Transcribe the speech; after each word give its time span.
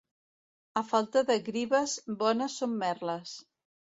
A 0.79 0.81
falta 0.91 1.21
de 1.27 1.35
grives, 1.49 1.93
bones 2.21 2.57
són 2.63 2.73
merles. 2.85 3.35